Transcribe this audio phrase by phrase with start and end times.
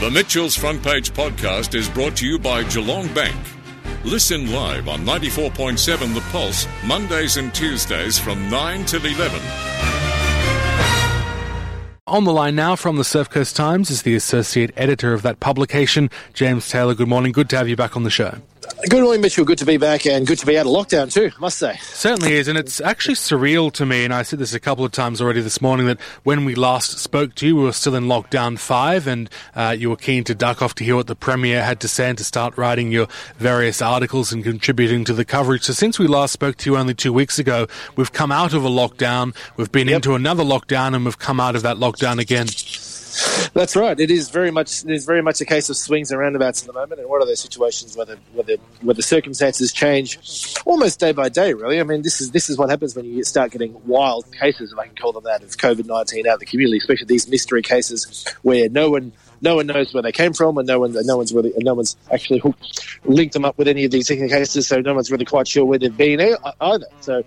[0.00, 3.36] The Mitchell's Front Page podcast is brought to you by Geelong Bank.
[4.02, 9.38] Listen live on 94.7 The Pulse, Mondays and Tuesdays from 9 till 11.
[12.06, 15.38] On the line now from the Surf Coast Times is the associate editor of that
[15.38, 16.94] publication, James Taylor.
[16.94, 17.32] Good morning.
[17.32, 18.38] Good to have you back on the show.
[18.88, 19.44] Good morning, Mitchell.
[19.44, 21.76] Good to be back and good to be out of lockdown too, I must say.
[21.82, 24.92] Certainly is, and it's actually surreal to me, and I said this a couple of
[24.92, 28.04] times already this morning, that when we last spoke to you, we were still in
[28.04, 31.62] lockdown five, and uh, you were keen to duck off to hear what the Premier
[31.62, 33.06] had to say and to start writing your
[33.36, 35.62] various articles and contributing to the coverage.
[35.62, 37.66] So since we last spoke to you only two weeks ago,
[37.96, 39.96] we've come out of a lockdown, we've been yep.
[39.96, 42.46] into another lockdown, and we've come out of that lockdown again.
[43.52, 43.98] That's right.
[43.98, 46.66] It is very much it is very much a case of swings and roundabouts at
[46.68, 47.00] the moment.
[47.00, 51.12] And what are those situations where the where the, where the circumstances change almost day
[51.12, 51.52] by day?
[51.52, 54.72] Really, I mean, this is this is what happens when you start getting wild cases,
[54.72, 57.28] if I can call them that, of COVID nineteen out in the community, especially these
[57.28, 60.94] mystery cases where no one no one knows where they came from, and no one
[61.04, 64.68] no one's really no one's actually hooked, linked them up with any of these cases,
[64.68, 66.20] so no one's really quite sure where they've been
[66.60, 66.86] either.
[67.00, 67.24] So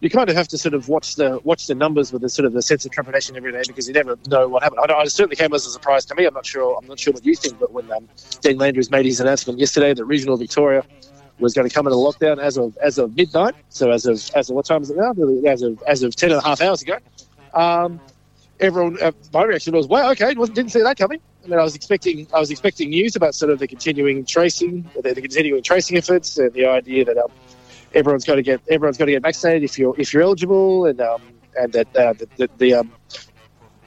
[0.00, 2.46] you kind of have to sort of watch the watch the numbers with a sort
[2.46, 4.80] of a sense of trepidation every day because you never know what happened.
[4.88, 6.24] I, I certainly came as a surprise to me.
[6.24, 6.76] I'm not sure.
[6.78, 8.08] I'm not sure what you think, but when um,
[8.40, 10.84] Daniel Andrews made his announcement yesterday that regional Victoria
[11.38, 14.50] was going to come into lockdown as of as of midnight, so as of as
[14.50, 15.12] of what time is it now?
[15.46, 16.98] As of as of ten and a half hours ago.
[17.54, 18.00] Um,
[18.60, 21.74] everyone, uh, my reaction was, "Wow, okay, didn't see that coming." I mean, I was
[21.74, 25.96] expecting I was expecting news about sort of the continuing tracing, the, the continuing tracing
[25.96, 27.30] efforts, and the idea that um,
[27.94, 31.00] everyone's got to get everyone's got to get vaccinated if you're if you're eligible, and
[31.00, 31.22] um,
[31.56, 32.92] and that uh, the, the, the um,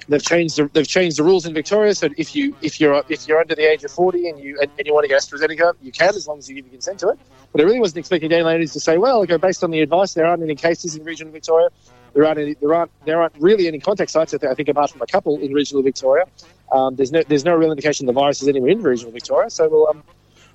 [0.08, 1.96] they've changed the, they've changed the rules in Victoria.
[1.96, 4.72] So if you if you're if you're under the age of forty and you and,
[4.78, 7.00] and you want to get AstraZeneca, you can as long as you give your consent
[7.00, 7.20] to it.
[7.52, 10.14] But I really wasn't expecting Daniel Andrews to say, well, okay, based on the advice,
[10.14, 11.70] there aren't any cases in regional Victoria.
[12.14, 14.34] There aren't any, there aren't there aren't really any contact sites.
[14.34, 16.26] I think apart from a couple in regional Victoria,
[16.72, 19.50] um, there's no there's no real indication the virus is anywhere in regional Victoria.
[19.50, 20.04] So we'll um,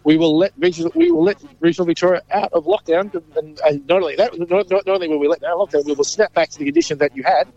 [0.05, 4.03] we will let regional, we will let regional Victoria out of lockdown, and, and not
[4.03, 6.51] only that, not, not, only will we let out of lockdown, we will snap back
[6.51, 7.49] to the condition that you had.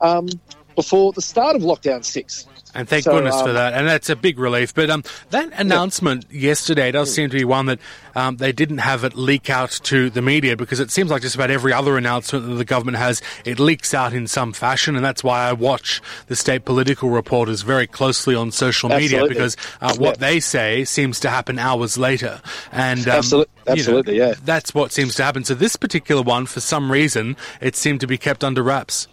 [0.00, 0.28] Um,
[0.74, 2.46] before the start of lockdown six.
[2.74, 3.74] And thank so, goodness um, for that.
[3.74, 4.74] And that's a big relief.
[4.74, 6.48] But um, that announcement yeah.
[6.48, 7.80] yesterday does seem to be one that
[8.14, 11.34] um, they didn't have it leak out to the media because it seems like just
[11.34, 14.94] about every other announcement that the government has, it leaks out in some fashion.
[14.94, 19.34] And that's why I watch the state political reporters very closely on social media Absolutely.
[19.34, 20.28] because uh, what yeah.
[20.28, 22.40] they say seems to happen hours later.
[22.70, 24.34] And um, Absolutely, Absolutely you know, yeah.
[24.44, 25.44] That's what seems to happen.
[25.44, 29.08] So this particular one, for some reason, it seemed to be kept under wraps.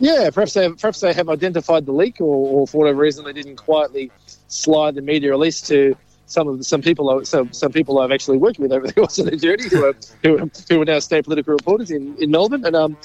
[0.00, 2.24] Yeah, perhaps they perhaps they have identified the leak, or,
[2.62, 4.10] or for whatever reason they didn't quietly
[4.48, 5.96] slide the media release to
[6.26, 9.18] some of the, some people some, some people I've actually worked with over the course
[9.18, 12.64] of their journey who are who who are now state political reporters in, in Melbourne.
[12.64, 12.96] And um,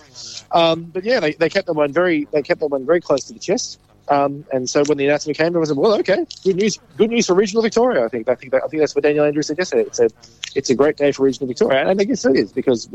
[0.52, 3.26] um but yeah they, they kept that one very they kept that one very close
[3.26, 6.26] to the chest um, and so when the announcement came, I was like, well, okay,
[6.44, 8.04] good news, good news for regional Victoria.
[8.04, 9.84] I think, I think, that, I think that's what Daniel Andrews said yesterday.
[9.84, 10.10] It's a,
[10.56, 12.90] it's a great day for regional Victoria, and I guess it is because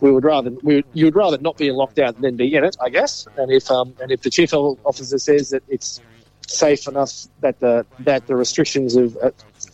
[0.00, 2.76] we, would rather, we, you would rather not be in lockdown than be in it,
[2.82, 3.26] I guess.
[3.36, 6.02] And if, um, and if the chief health officer says that it's
[6.46, 9.16] safe enough that the that the restrictions of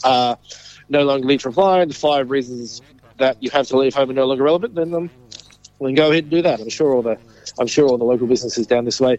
[0.05, 0.37] uh,
[0.89, 2.83] no longer need to apply, the five reasons
[3.17, 5.11] that you have to leave home are no longer relevant, then um,
[5.81, 6.61] can go ahead and do that.
[6.61, 7.19] I'm sure all the,
[7.59, 9.19] I'm sure all the local businesses down this way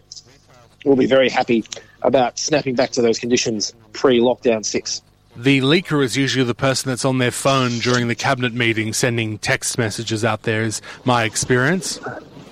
[0.84, 1.64] will be very happy
[2.02, 5.02] about snapping back to those conditions pre-lockdown six.
[5.36, 9.38] The leaker is usually the person that's on their phone during the cabinet meeting sending
[9.38, 12.00] text messages out there, is my experience.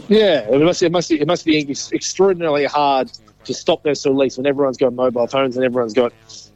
[0.08, 1.58] Yeah, it must, it must, it must be
[1.92, 3.10] extraordinarily hard
[3.44, 6.12] to stop those sort of leaks when everyone's got mobile phones and everyone's got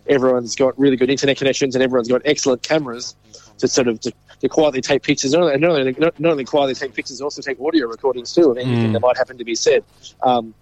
[0.08, 3.14] everyone's got really good internet connections and everyone's got excellent cameras
[3.58, 5.32] to sort of to, to quietly take pictures.
[5.32, 8.58] Not only, not only, not only quietly take pictures, also take audio recordings too of
[8.58, 8.92] anything mm.
[8.92, 9.84] that might happen to be said.
[10.22, 10.54] Um,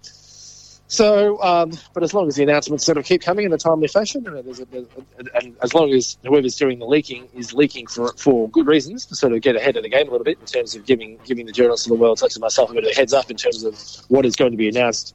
[0.91, 3.87] so, um, but as long as the announcements sort of keep coming in a timely
[3.87, 8.51] fashion, and, a, and, as long as whoever's doing the leaking is leaking for for
[8.51, 10.75] good reasons to sort of get ahead of the game a little bit in terms
[10.75, 12.95] of giving giving the journalists of the world, such as myself, a bit of a
[12.95, 13.79] heads up in terms of
[14.09, 15.15] what is going to be announced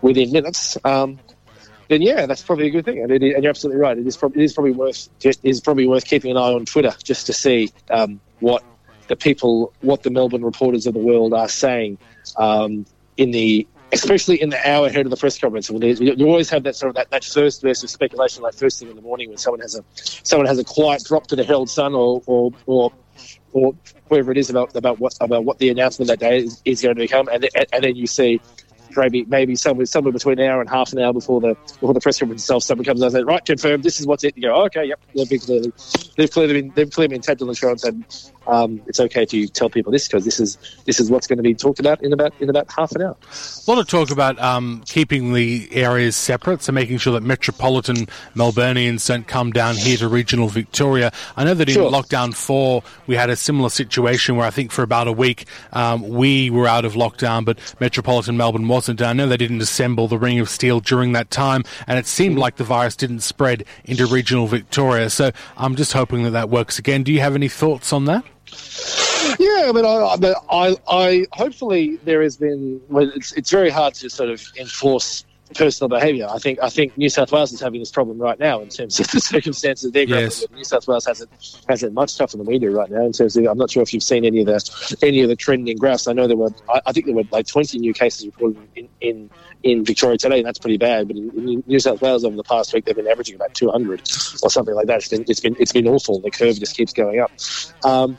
[0.00, 0.78] within minutes.
[0.84, 1.18] Um,
[1.88, 3.98] then yeah, that's probably a good thing, and, it, and you're absolutely right.
[3.98, 6.66] It is, probably, it is probably worth it is probably worth keeping an eye on
[6.66, 8.62] Twitter just to see um, what
[9.08, 11.98] the people, what the Melbourne reporters of the world are saying
[12.36, 12.86] um,
[13.16, 15.70] in the especially in the hour ahead of the press conference.
[15.70, 18.88] You always have that sort of that, that first burst of speculation, like first thing
[18.88, 21.70] in the morning when someone has a someone has a quiet drop to the herald
[21.70, 22.92] sun or or or,
[23.52, 23.74] or
[24.08, 26.94] whoever it is about about what about what the announcement that day is, is going
[26.94, 28.40] to become, and and then you see
[28.96, 32.00] maybe maybe somewhere somewhere between an hour and half an hour before the before the
[32.00, 33.82] press conference itself, someone comes out and says, "Right, confirmed.
[33.84, 35.72] This is what's it." You go, oh, "Okay, yep." They've been clearly
[36.16, 39.24] they've clearly been they've clearly been tapped on the shoulder and said, um, "It's okay
[39.26, 42.02] to tell people this because this is this is what's going to be talked about
[42.02, 43.16] in about in about half an hour."
[43.66, 48.06] A lot of talk about um, keeping the areas separate, so making sure that metropolitan
[48.34, 51.12] Melburnians don't come down here to regional Victoria.
[51.36, 51.90] I know that in Sure.
[51.90, 56.08] lockdown four we had a similar situation where I think for about a week um,
[56.08, 59.02] we were out of lockdown, but metropolitan Melbourne wasn't.
[59.02, 62.38] I know they didn't assemble the Ring of Steel during that time, and it seemed
[62.38, 65.10] like the virus didn't spread into regional Victoria.
[65.10, 67.02] So I'm just hoping that that works again.
[67.02, 68.24] Do you have any thoughts on that?
[69.40, 72.80] Yeah, but I, I- but I, I hopefully there has been.
[72.88, 76.26] Well, it's it's very hard to sort of enforce personal behaviour.
[76.28, 78.98] I think I think New South Wales is having this problem right now in terms
[79.00, 80.44] of the circumstances they're Yes.
[80.54, 81.28] New South Wales has it
[81.68, 83.46] has it much tougher than we do right now in terms of.
[83.46, 86.08] I'm not sure if you've seen any of the any of the trending graphs.
[86.08, 86.50] I know there were.
[86.68, 88.88] I, I think there were like 20 new cases reported in.
[89.00, 89.30] in
[89.62, 91.08] in Victoria today, and that's pretty bad.
[91.08, 94.00] But in, in New South Wales over the past week, they've been averaging about 200
[94.42, 94.98] or something like that.
[94.98, 96.20] It's been it's been it's been awful.
[96.20, 97.32] The curve just keeps going up.
[97.82, 98.16] Um,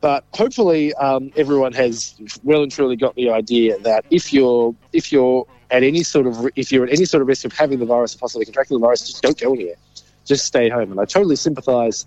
[0.00, 2.14] but hopefully um, everyone has
[2.44, 6.48] well and truly got the idea that if you're if you're at any sort of
[6.56, 8.86] if you're at any sort of risk of having the virus or possibly contracting the
[8.86, 9.76] virus, just don't go anywhere.
[10.24, 10.90] Just stay home.
[10.90, 12.04] And I totally sympathise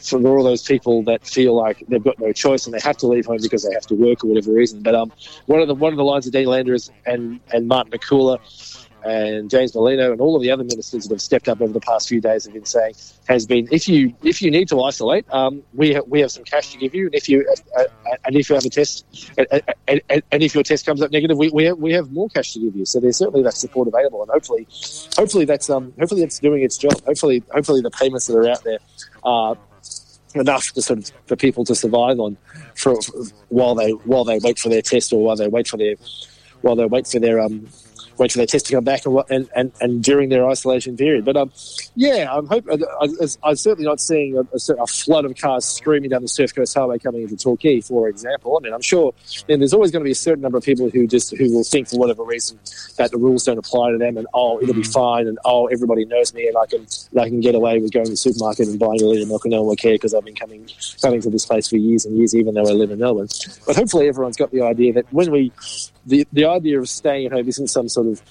[0.00, 3.06] for all those people that feel like they've got no choice and they have to
[3.06, 4.82] leave home because they have to work or whatever reason.
[4.82, 5.12] But um,
[5.46, 8.38] one of the one of the lines of Daniel Andrews and and Martin McCooler
[9.04, 11.80] and James Merlino and all of the other ministers that have stepped up over the
[11.80, 12.94] past few days have been saying
[13.28, 16.44] has been if you if you need to isolate, um, we have, we have some
[16.44, 17.46] cash to give you, and if you
[17.76, 19.04] uh, uh, and if you have a test,
[19.36, 19.46] and,
[19.86, 22.28] and, and, and if your test comes up negative, we, we have we have more
[22.30, 22.84] cash to give you.
[22.84, 24.66] So there's certainly that support available, and hopefully,
[25.16, 26.94] hopefully that's um hopefully that's doing its job.
[27.04, 28.78] Hopefully, hopefully the payments that are out there
[29.22, 29.56] are
[30.34, 32.36] enough to sort of for people to survive on
[32.74, 35.76] for, for while they while they wait for their test or while they wait for
[35.76, 35.94] their
[36.62, 37.68] while they wait for their um
[38.18, 41.24] wait for their test to come back and and, and, and during their isolation period.
[41.24, 41.52] But um
[41.94, 43.08] yeah, I'm hope I, I,
[43.42, 44.42] I'm certainly not seeing a,
[44.78, 48.56] a, flood of cars screaming down the Surf Coast Highway coming into Torquay, for example.
[48.56, 49.12] I mean, I'm sure
[49.48, 51.64] then there's always going to be a certain number of people who just who will
[51.64, 52.58] think for whatever reason
[52.96, 56.04] that the rules don't apply to them and oh it'll be fine and oh everybody
[56.04, 58.68] knows me and I can and I can get away with going to the supermarket
[58.68, 60.68] and buying a litre of milk and no one will care because I've been coming
[61.00, 63.28] coming to this place for years and years even though I live in Melbourne.
[63.66, 65.52] But hopefully everyone's got the idea that when we
[66.06, 68.22] the the idea of staying at home isn't some sort of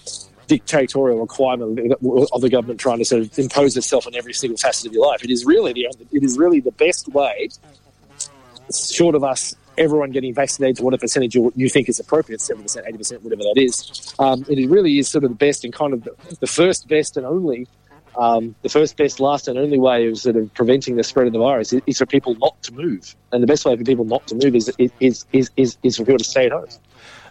[0.47, 1.93] dictatorial requirement
[2.33, 5.07] of the government trying to sort of impose itself on every single facet of your
[5.07, 5.23] life.
[5.23, 7.49] It is really the it is really the best way,
[8.71, 12.63] short of us everyone getting vaccinated to whatever percentage you, you think is appropriate, seventy
[12.63, 14.13] percent, eighty percent, whatever that is.
[14.19, 17.17] Um, it really is sort of the best and kind of the, the first best
[17.17, 17.67] and only.
[18.15, 21.33] Um, the first best, last, and only way of sort of preventing the spread of
[21.33, 24.05] the virus is, is for people not to move, and the best way for people
[24.05, 26.67] not to move is is is is, is for people to stay at home.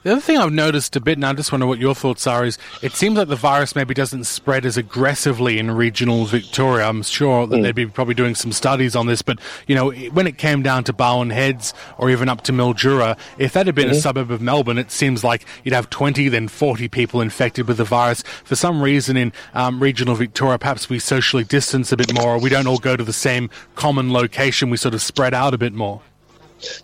[0.02, 2.44] The other thing I've noticed a bit, and I just wonder what your thoughts are,
[2.44, 6.88] is it seems like the virus maybe doesn't spread as aggressively in regional Victoria.
[6.88, 9.38] I'm sure that they'd be probably doing some studies on this, but
[9.68, 13.52] you know, when it came down to Barwon Heads or even up to Mildura, if
[13.52, 16.88] that had been a suburb of Melbourne, it seems like you'd have 20, then 40
[16.88, 18.22] people infected with the virus.
[18.42, 22.38] For some reason, in um, regional Victoria, perhaps we socially distance a bit more, or
[22.40, 24.68] we don't all go to the same common location.
[24.68, 26.02] We sort of spread out a bit more.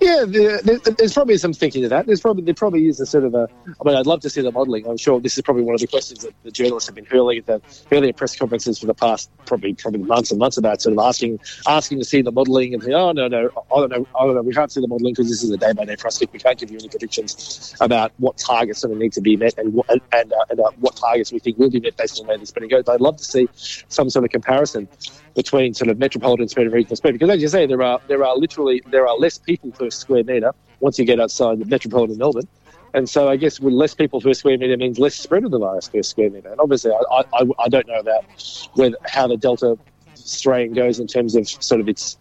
[0.00, 2.06] Yeah, there, there, there's probably some thinking to that.
[2.06, 3.48] There's probably there probably is a sort of a.
[3.66, 4.86] I mean, I'd love to see the modelling.
[4.86, 7.38] I'm sure this is probably one of the questions that the journalists have been hurling
[7.38, 7.60] at the
[7.90, 11.38] at press conferences for the past probably probably months and months about sort of asking
[11.66, 14.34] asking to see the modelling and saying, oh no no I don't know I don't
[14.34, 16.32] know we can't see the modelling because this is a day by day prospect.
[16.32, 19.58] We can't give you any predictions about what targets sort of need to be met
[19.58, 22.26] and what, and, uh, and uh, what targets we think will be met based on
[22.26, 22.84] where the spreading goes.
[22.84, 23.48] But I'd love to see
[23.88, 24.88] some sort of comparison
[25.34, 28.24] between sort of metropolitan spread and regional spread because as you say there are there
[28.24, 32.18] are literally there are less people per square metre once you get outside the metropolitan
[32.18, 32.48] Melbourne.
[32.94, 35.58] And so I guess with less people per square metre means less spread of the
[35.58, 36.50] virus per square metre.
[36.50, 38.24] And obviously I, I, I don't know about
[38.74, 39.78] whether, how the Delta
[40.14, 42.16] strain goes in terms of sort of its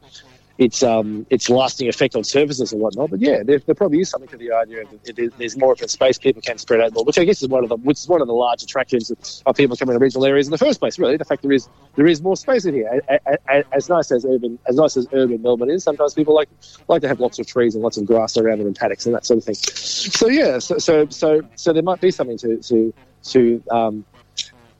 [0.58, 3.12] its um, its lasting effect on services and whatnot.
[3.12, 5.72] But yeah, there, there probably is something to the idea of it, it, there's more
[5.74, 8.00] open space, people can spread out more, which I guess is one of the which
[8.00, 10.58] is one of the large attractions of, of people coming to regional areas in the
[10.58, 10.98] first place.
[10.98, 13.02] Really, the fact there is there is more space in here.
[13.10, 16.34] A- a- a- As nice as urban as nice as urban Melbourne is, sometimes people
[16.34, 16.50] like
[16.88, 19.14] like to have lots of trees and lots of grass around them and paddocks and
[19.14, 19.56] that sort of thing.
[19.56, 24.06] So yeah, so so so, so there might be something to to to um,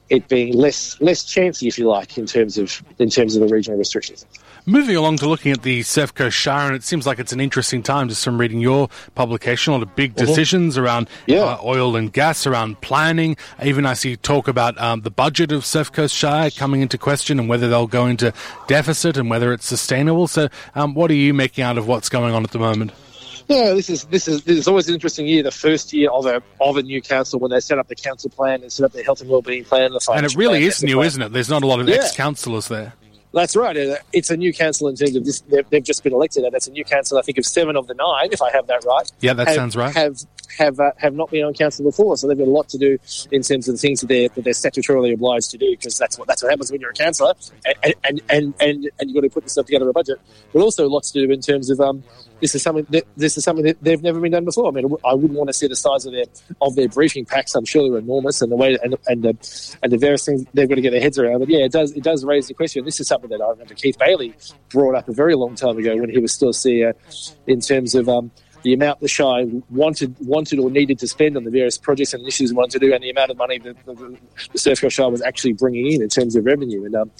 [0.08, 3.54] it being less less chancy, if you like, in terms of in terms of the
[3.54, 4.26] regional restrictions.
[4.68, 7.40] Moving along to looking at the Surf Coast Shire, and it seems like it's an
[7.40, 9.72] interesting time just from reading your publication.
[9.72, 11.38] A lot of big decisions around Yeah.
[11.38, 13.38] uh, oil and gas, around planning.
[13.64, 17.40] Even I see talk about um, the budget of Surf Coast Shire coming into question
[17.40, 18.30] and whether they'll go into
[18.66, 20.28] deficit and whether it's sustainable.
[20.28, 22.92] So, um, what are you making out of what's going on at the moment?
[23.48, 25.42] Yeah, this is this is this is always an interesting year.
[25.42, 28.28] The first year of a of a new council when they set up the council
[28.28, 29.92] plan and set up the health and wellbeing plan.
[29.92, 31.06] The and it really plan, is new, plan.
[31.06, 31.32] isn't it?
[31.32, 31.94] There's not a lot of yeah.
[31.94, 32.92] ex-councillors there.
[33.38, 33.76] That's right.
[34.12, 35.42] It's a new council in terms of this.
[35.42, 37.18] They've, they've, just been elected, and that's a new council.
[37.18, 39.08] I think of seven of the nine, if I have that right.
[39.20, 39.94] Yeah, that have, sounds right.
[39.94, 40.16] Have
[40.58, 42.98] have uh, have not been on council before, so they've got a lot to do
[43.30, 46.18] in terms of the things that they're that they're statutorily obliged to do, because that's
[46.18, 47.32] what that's what happens when you're a councillor,
[47.84, 50.20] and and and and, and you've got to put yourself together a budget.
[50.52, 52.02] But also lots to do in terms of um,
[52.40, 54.68] this is something that this is something that they've never been done before.
[54.68, 56.24] I mean, I wouldn't want to see the size of their
[56.60, 57.54] of their briefing packs.
[57.54, 60.68] I'm sure they're enormous, and the way and and the and the various things they've
[60.68, 61.40] got to get their heads around.
[61.40, 62.84] But yeah, it does it does raise the question.
[62.84, 64.34] This is something that I remember Keith Baillie
[64.70, 66.94] brought up a very long time ago when he was still CEO,
[67.46, 68.30] in terms of um,
[68.62, 72.22] the amount the Shire wanted wanted or needed to spend on the various projects and
[72.22, 74.18] initiatives wanted to do, and the amount of money that the,
[74.52, 76.84] the Surf Coast Shire was actually bringing in in terms of revenue.
[76.84, 77.10] And um,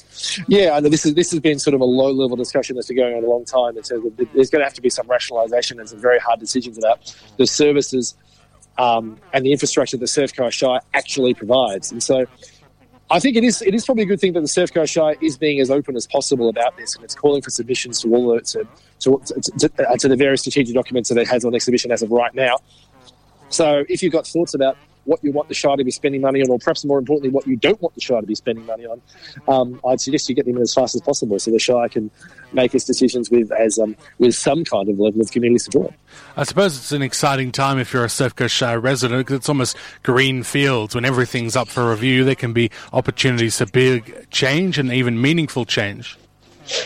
[0.48, 2.88] yeah, I know this is this has been sort of a low level discussion that's
[2.88, 3.76] been going on a long time.
[3.76, 6.40] In terms of there's going to have to be some rationalisation and some very hard
[6.40, 8.14] decisions about the services
[8.78, 11.92] um, and the infrastructure that Surf Coast Shire actually provides.
[11.92, 12.26] And so
[13.10, 15.16] I think it is it is probably a good thing that the Surf Coast Shire
[15.20, 18.34] is being as open as possible about this, and it's calling for submissions to all
[18.34, 18.66] the to
[19.00, 22.02] to, to, to, uh, to the various strategic documents that it has on exhibition as
[22.02, 22.58] of right now.
[23.48, 24.76] So, if you've got thoughts about
[25.08, 27.46] what you want the Shire to be spending money on, or perhaps more importantly, what
[27.46, 29.00] you don't want the Shire to be spending money on,
[29.48, 32.10] um, I'd suggest you get them in as fast as possible so the Shire can
[32.52, 35.94] make its decisions with as um, with some kind of level of community support.
[36.36, 39.76] I suppose it's an exciting time if you're a Coast Shire resident because it's almost
[40.02, 40.94] green fields.
[40.94, 45.64] When everything's up for review, there can be opportunities for big change and even meaningful
[45.64, 46.18] change.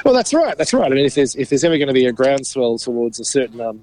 [0.04, 0.56] Well, that's right.
[0.56, 0.92] That's right.
[0.92, 3.60] I mean, if there's if there's ever going to be a groundswell towards a certain
[3.60, 3.82] um,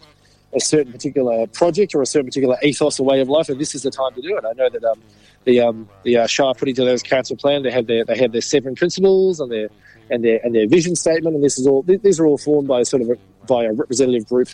[0.54, 3.76] a certain particular project or a certain particular ethos or way of life, and this
[3.76, 4.44] is the time to do it.
[4.46, 5.02] I know that um,
[5.46, 8.32] the um, the uh, Shire put into those council plan they have their they have
[8.32, 9.70] their seven principles and their
[10.10, 12.84] and their and their vision statement, and this is all these are all formed by
[12.84, 14.50] sort of a, by a representative group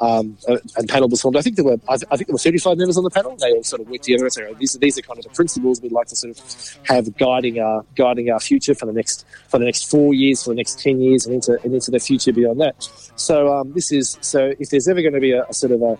[0.00, 0.36] um,
[0.76, 1.36] and panel was formed.
[1.36, 3.36] I think there were I, think there were 35 members on the panel.
[3.36, 5.30] They all sort of worked together and said, these are these are kind of the
[5.30, 9.26] principles we'd like to sort of have guiding our guiding our future for the next
[9.48, 12.00] for the next four years, for the next 10 years, and into and into the
[12.00, 12.88] future beyond that.
[13.16, 15.82] So um, this is so if there's ever going to be a, a sort of
[15.82, 15.98] a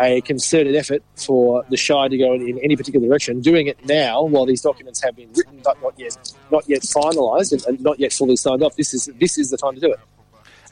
[0.00, 3.40] a concerted effort for the Shire to go in, in, any particular direction.
[3.40, 7.52] Doing it now, while these documents have been written but not yet not yet finalised
[7.52, 9.92] and, and, not yet fully signed off, this is this is the time to do
[9.92, 10.00] it.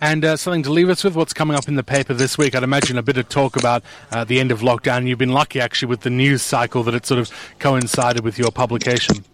[0.00, 2.54] And uh, something to leave us with, what's coming up in the paper this week?
[2.54, 5.06] I'd imagine a bit of talk about uh, the end of lockdown.
[5.06, 8.50] You've been lucky, actually, with the news cycle that it sort of coincided with your
[8.50, 9.24] publication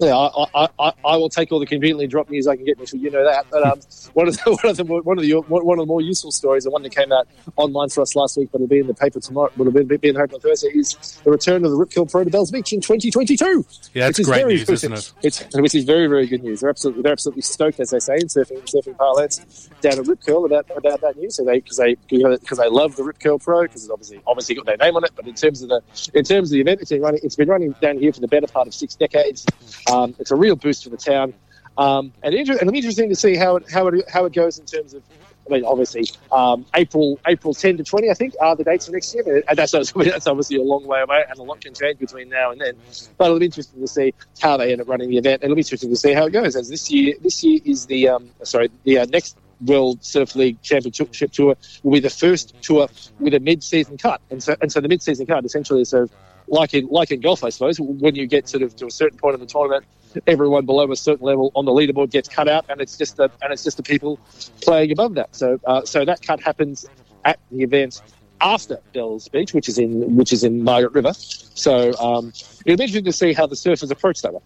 [0.00, 2.98] yeah, I, I, I, will take all the conveniently dropped news I can get, Mitchell.
[2.98, 3.46] You know that.
[3.50, 3.80] But um,
[4.14, 6.64] one of the one of the one of the one of the more useful stories,
[6.64, 7.26] the one that came out
[7.56, 10.08] online for us last week, but it'll be in the paper tomorrow, will be, be
[10.08, 12.50] in the paper on Thursday, is the return of the Rip Curl Pro to Bells
[12.50, 13.66] Beach in 2022.
[13.94, 15.12] Yeah, that's great news, isn't it?
[15.22, 16.60] It's, which is very very good news.
[16.60, 20.20] They're absolutely they're absolutely stoked, as they say in surfing surfing parlance, down at Rip
[20.24, 21.36] Curl about about that news.
[21.36, 24.54] So they because they because they love the Rip Curl Pro because it's obviously obviously
[24.54, 25.10] got their name on it.
[25.16, 25.82] But in terms of the
[26.14, 28.28] in terms of the event, it's been running it's been running down here for the
[28.28, 29.44] better part of six decades.
[29.92, 31.34] Um, it's a real boost for the town.
[31.76, 34.32] Um, and, inter- and it'll be interesting to see how it, how it, how it
[34.32, 35.02] goes in terms of,
[35.46, 38.92] I mean, obviously, um, April April 10 to 20, I think, are the dates for
[38.92, 39.44] next year.
[39.48, 42.50] And that's, that's obviously a long way away, and a lot can change between now
[42.50, 42.74] and then.
[43.16, 45.42] But it'll be interesting to see how they end up running the event.
[45.42, 46.56] And it'll be interesting to see how it goes.
[46.56, 50.60] As this year, this year is the um, sorry, the uh, next World Surf League
[50.62, 52.88] Championship Tour will be the first tour
[53.18, 56.12] with a mid-season cut, and so and so the mid-season cut essentially is sort of
[56.48, 57.80] like in like in golf, I suppose.
[57.80, 59.84] When you get sort of to a certain point in the tournament,
[60.26, 63.30] everyone below a certain level on the leaderboard gets cut out, and it's just the
[63.42, 64.18] and it's just the people
[64.60, 65.34] playing above that.
[65.34, 66.86] So uh, so that cut happens
[67.24, 68.00] at the event
[68.40, 71.12] after Bells Beach, which is in which is in Margaret River.
[71.14, 72.32] So um,
[72.64, 74.42] it'll be interesting to see how the surfers approach that one.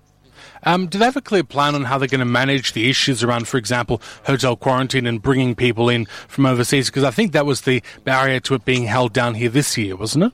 [0.64, 3.22] Um, do they have a clear plan on how they're going to manage the issues
[3.22, 6.88] around, for example, hotel quarantine and bringing people in from overseas?
[6.88, 9.96] Because I think that was the barrier to it being held down here this year,
[9.96, 10.32] wasn't it?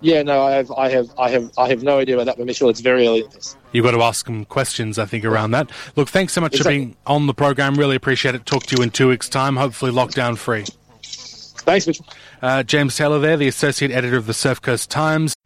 [0.00, 2.44] Yeah, no, I have, I have, I have, I have no idea about that, but
[2.44, 3.24] Mitchell, it's very early.
[3.70, 5.70] You've got to ask them questions, I think, around that.
[5.94, 6.78] Look, thanks so much exactly.
[6.78, 7.76] for being on the program.
[7.76, 8.44] Really appreciate it.
[8.44, 9.54] Talk to you in two weeks' time.
[9.56, 10.64] Hopefully, lockdown free.
[11.04, 12.06] Thanks, Mitchell.
[12.42, 15.36] Uh, James Taylor, there, the associate editor of the Surf Coast Times.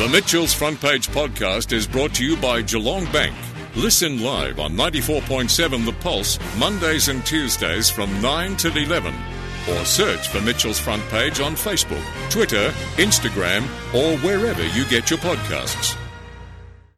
[0.00, 3.36] The Mitchell's Front Page podcast is brought to you by Geelong Bank.
[3.76, 9.14] Listen live on 94.7 The Pulse, Mondays and Tuesdays from 9 till 11
[9.68, 13.64] or search for Mitchell's Front Page on Facebook, Twitter, Instagram,
[13.94, 15.99] or wherever you get your podcasts.